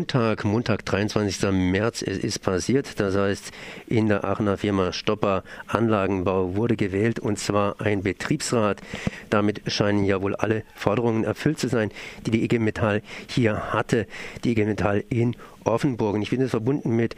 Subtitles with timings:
[0.00, 1.50] Montag, Montag, 23.
[1.52, 2.98] März, es ist passiert.
[2.98, 3.52] Das heißt,
[3.86, 8.80] in der Aachener Firma Stopper Anlagenbau wurde gewählt und zwar ein Betriebsrat.
[9.28, 11.90] Damit scheinen ja wohl alle Forderungen erfüllt zu sein,
[12.24, 14.06] die die IG Metall hier hatte.
[14.42, 16.14] Die IG Metall in Offenburg.
[16.14, 17.14] Und ich bin jetzt verbunden mit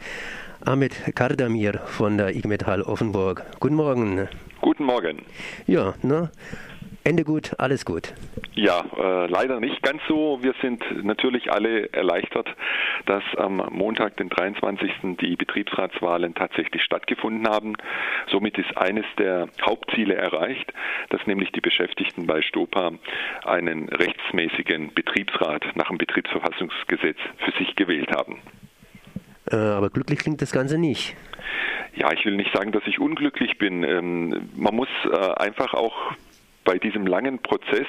[0.65, 3.45] Ahmed Kardamir von der IG Metall Offenburg.
[3.61, 4.27] Guten Morgen.
[4.59, 5.21] Guten Morgen.
[5.67, 6.31] Ja, ne?
[7.05, 8.13] Ende gut, alles gut.
[8.55, 10.39] Ja, äh, leider nicht ganz so.
[10.41, 12.47] Wir sind natürlich alle erleichtert,
[13.05, 15.17] dass am Montag, den 23.
[15.19, 17.73] die Betriebsratswahlen tatsächlich stattgefunden haben.
[18.31, 20.71] Somit ist eines der Hauptziele erreicht,
[21.09, 22.91] dass nämlich die Beschäftigten bei Stopa
[23.43, 28.39] einen rechtsmäßigen Betriebsrat nach dem Betriebsverfassungsgesetz für sich gewählt haben.
[29.51, 31.15] Äh, aber glücklich klingt das Ganze nicht.
[31.95, 33.83] Ja, ich will nicht sagen, dass ich unglücklich bin.
[33.83, 36.13] Ähm, man muss äh, einfach auch
[36.63, 37.87] bei diesem langen Prozess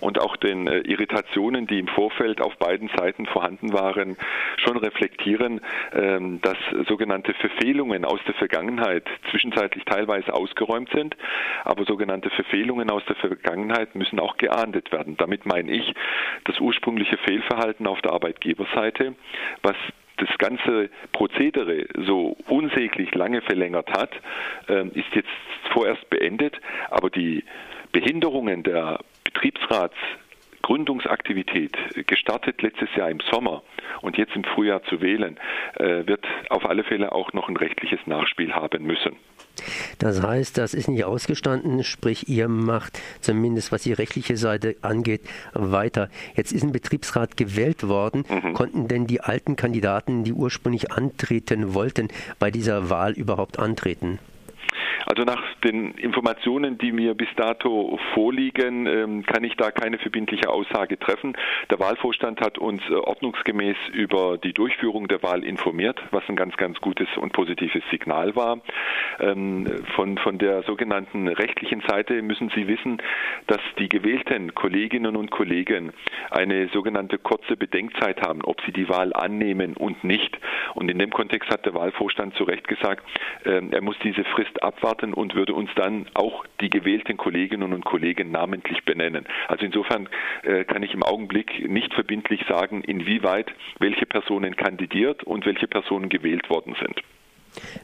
[0.00, 4.16] und auch den äh, Irritationen, die im Vorfeld auf beiden Seiten vorhanden waren,
[4.58, 5.60] schon reflektieren,
[5.92, 6.56] ähm, dass
[6.88, 11.16] sogenannte Verfehlungen aus der Vergangenheit zwischenzeitlich teilweise ausgeräumt sind,
[11.64, 15.16] aber sogenannte Verfehlungen aus der Vergangenheit müssen auch geahndet werden.
[15.16, 15.94] Damit meine ich
[16.44, 19.14] das ursprüngliche Fehlverhalten auf der Arbeitgeberseite,
[19.62, 19.76] was
[20.20, 24.10] das ganze Prozedere so unsäglich lange verlängert hat,
[24.68, 25.28] ähm, ist jetzt
[25.72, 27.44] vorerst beendet, aber die
[27.92, 33.62] Behinderungen der Betriebsratsgründungsaktivität gestartet letztes Jahr im Sommer
[34.02, 35.38] und jetzt im Frühjahr zu wählen,
[35.74, 39.16] äh, wird auf alle Fälle auch noch ein rechtliches Nachspiel haben müssen.
[39.98, 45.22] Das heißt, das ist nicht ausgestanden, sprich, ihr macht zumindest was die rechtliche Seite angeht,
[45.52, 46.08] weiter.
[46.34, 48.24] Jetzt ist ein Betriebsrat gewählt worden.
[48.28, 48.54] Mhm.
[48.54, 54.18] Konnten denn die alten Kandidaten, die ursprünglich antreten wollten, bei dieser Wahl überhaupt antreten?
[55.06, 60.48] Also nach den Informationen, die mir bis dato vorliegen, ähm, kann ich da keine verbindliche
[60.48, 61.36] Aussage treffen.
[61.70, 66.56] Der Wahlvorstand hat uns äh, ordnungsgemäß über die Durchführung der Wahl informiert, was ein ganz,
[66.56, 68.60] ganz gutes und positives Signal war.
[69.20, 73.02] Ähm, von, von der sogenannten rechtlichen Seite müssen Sie wissen,
[73.46, 75.92] dass die gewählten Kolleginnen und Kollegen
[76.30, 80.38] eine sogenannte kurze Bedenkzeit haben, ob sie die Wahl annehmen und nicht.
[80.74, 83.04] Und in dem Kontext hat der Wahlvorstand zu Recht gesagt,
[83.44, 87.72] ähm, er muss diese Frist abwarten abwarten und würde uns dann auch die gewählten Kolleginnen
[87.72, 89.26] und Kollegen namentlich benennen.
[89.48, 90.08] Also insofern
[90.42, 96.08] äh, kann ich im Augenblick nicht verbindlich sagen, inwieweit welche Personen kandidiert und welche Personen
[96.08, 97.00] gewählt worden sind.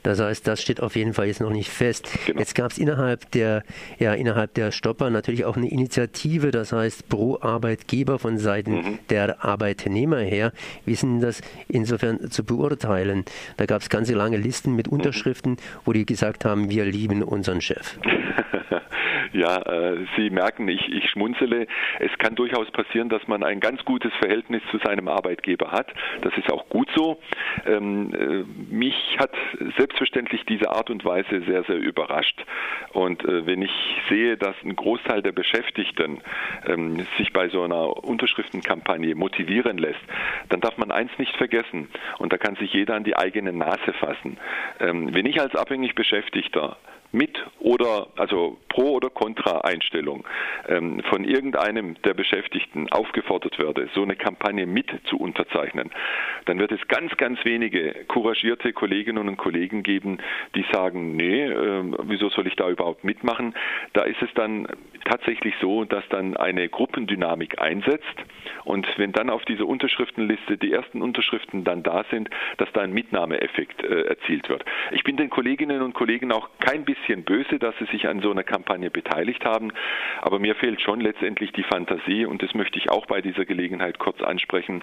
[0.03, 2.09] Das heißt, das steht auf jeden Fall jetzt noch nicht fest.
[2.27, 2.38] Genau.
[2.38, 3.62] Jetzt gab es innerhalb der,
[3.99, 8.99] ja, innerhalb der Stopper natürlich auch eine Initiative, das heißt pro Arbeitgeber von Seiten mhm.
[9.10, 10.53] der Arbeitnehmer her.
[10.84, 13.25] Wie sind das insofern zu beurteilen?
[13.56, 14.94] Da gab es ganze lange Listen mit mhm.
[14.94, 17.99] Unterschriften, wo die gesagt haben, wir lieben unseren Chef.
[19.36, 21.66] Ja, äh, Sie merken, ich, ich schmunzele.
[22.00, 25.92] Es kann durchaus passieren, dass man ein ganz gutes Verhältnis zu seinem Arbeitgeber hat.
[26.22, 27.20] Das ist auch gut so.
[27.66, 29.32] Ähm, äh, mich hat
[29.76, 32.46] selbstverständlich diese Art und Weise sehr, sehr überrascht.
[32.94, 33.72] Und äh, wenn ich
[34.08, 36.22] sehe, dass ein Großteil der Beschäftigten
[36.66, 40.00] ähm, sich bei so einer Unterschriftenkampagne motivieren lässt,
[40.48, 41.88] dann darf man eins nicht vergessen.
[42.16, 44.38] Und da kann sich jeder an die eigene Nase fassen.
[44.80, 46.78] Ähm, wenn ich als abhängig Beschäftigter
[47.12, 50.25] mit oder also pro oder contra Einstellung
[50.69, 55.91] ähm, von irgendeinem der Beschäftigten aufgefordert werde, so eine Kampagne mit zu unterzeichnen,
[56.44, 60.19] dann wird es ganz, ganz wenige couragierte Kolleginnen und Kollegen geben,
[60.55, 63.55] die sagen, nee, äh, wieso soll ich da überhaupt mitmachen?
[63.93, 64.69] Da ist es dann
[65.05, 68.05] tatsächlich so, dass dann eine Gruppendynamik einsetzt
[68.65, 72.28] und wenn dann auf dieser Unterschriftenliste die ersten Unterschriften dann da sind,
[72.59, 74.65] dass da ein Mitnahmeeffekt äh, erzielt wird.
[74.91, 78.20] Ich bin den Kolleginnen und Kollegen auch kein bisschen bisschen böse, dass sie sich an
[78.20, 79.72] so einer Kampagne beteiligt haben.
[80.22, 83.98] Aber mir fehlt schon letztendlich die Fantasie und das möchte ich auch bei dieser Gelegenheit
[83.98, 84.82] kurz ansprechen,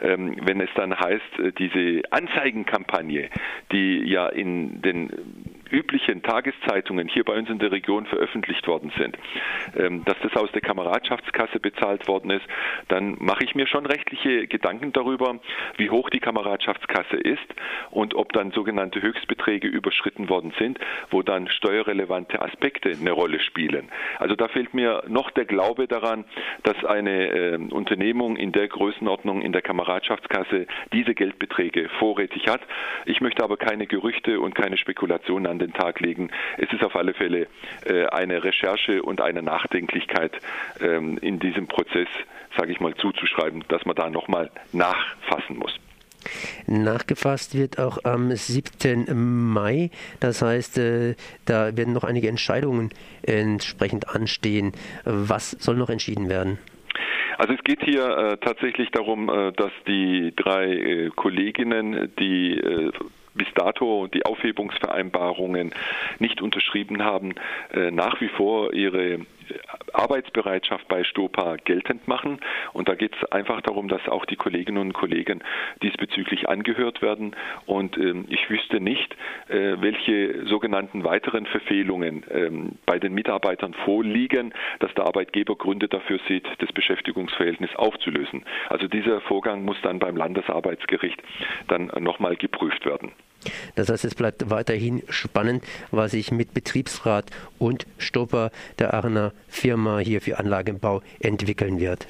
[0.00, 3.28] ähm, wenn es dann heißt, äh, diese Anzeigenkampagne,
[3.70, 5.10] die ja in den
[5.72, 9.16] üblichen Tageszeitungen hier bei uns in der Region veröffentlicht worden sind,
[9.76, 12.44] ähm, dass das aus der Kameradschaftskasse bezahlt worden ist,
[12.88, 15.38] dann mache ich mir schon rechtliche Gedanken darüber,
[15.76, 17.42] wie hoch die Kameradschaftskasse ist
[17.90, 20.78] und ob dann sogenannte Höchstbeträge überschritten worden sind,
[21.10, 23.88] wo dann steuerrelevante Aspekte eine Rolle spielen.
[24.18, 26.24] Also da fehlt mir noch der Glaube daran,
[26.62, 32.60] dass eine äh, Unternehmung in der Größenordnung in der Kameradschaftskasse diese Geldbeträge vorrätig hat.
[33.06, 36.30] Ich möchte aber keine Gerüchte und keine Spekulationen an den Tag legen.
[36.58, 37.46] Es ist auf alle Fälle
[37.84, 40.32] äh, eine Recherche und eine Nachdenklichkeit
[40.80, 42.08] ähm, in diesem Prozess,
[42.56, 45.74] sage ich mal, zuzuschreiben, dass man da nochmal nachfassen muss.
[46.66, 49.52] Nachgefasst wird auch am 7.
[49.52, 49.90] Mai.
[50.20, 51.14] Das heißt, äh,
[51.46, 52.90] da werden noch einige Entscheidungen
[53.22, 54.72] entsprechend anstehen.
[55.04, 56.58] Was soll noch entschieden werden?
[57.38, 62.60] Also es geht hier äh, tatsächlich darum, äh, dass die drei äh, Kolleginnen, die
[63.34, 65.74] bis dato die Aufhebungsvereinbarungen
[66.18, 67.34] nicht unterschrieben haben,
[67.72, 69.20] äh, nach wie vor ihre
[69.92, 72.40] Arbeitsbereitschaft bei Stopa geltend machen.
[72.72, 75.42] Und da geht es einfach darum, dass auch die Kolleginnen und Kollegen
[75.82, 77.36] diesbezüglich angehört werden.
[77.66, 79.14] Und ähm, ich wüsste nicht,
[79.48, 86.18] äh, welche sogenannten weiteren Verfehlungen ähm, bei den Mitarbeitern vorliegen, dass der Arbeitgeber Gründe dafür
[86.28, 88.44] sieht, das Beschäftigungsverhältnis aufzulösen.
[88.68, 91.22] Also dieser Vorgang muss dann beim Landesarbeitsgericht
[91.68, 93.12] dann nochmal geprüft werden.
[93.74, 99.98] Das heißt, es bleibt weiterhin spannend, was sich mit Betriebsrat und Stopper der Aachener Firma
[99.98, 102.06] hier für Anlagenbau entwickeln wird.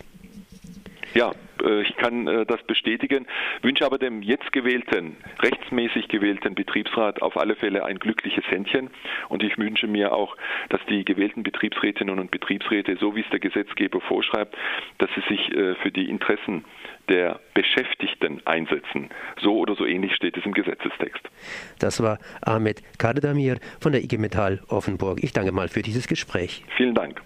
[1.15, 1.35] Ja,
[1.83, 3.27] ich kann äh, das bestätigen,
[3.63, 8.91] wünsche aber dem jetzt gewählten, rechtsmäßig gewählten Betriebsrat auf alle Fälle ein glückliches Händchen
[9.29, 10.37] und ich wünsche mir auch,
[10.69, 14.57] dass die gewählten Betriebsrätinnen und Betriebsräte, so wie es der Gesetzgeber vorschreibt,
[14.99, 16.65] dass sie sich äh, für die Interessen
[17.09, 19.11] der Beschäftigten einsetzen.
[19.41, 21.23] So oder so ähnlich steht es im Gesetzestext.
[21.79, 25.23] Das war Ahmed Kadedamir von der IG Metall Offenburg.
[25.23, 26.65] Ich danke mal für dieses Gespräch.
[26.77, 27.23] Vielen Dank.